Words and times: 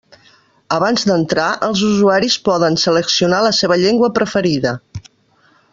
Abans 0.77 1.03
d'entrar, 1.09 1.49
els 1.67 1.83
usuaris 1.89 2.39
poden 2.49 2.79
seleccionar 2.85 3.43
la 3.49 3.55
seva 3.61 3.81
llengua 3.83 4.11
preferida. 4.17 4.77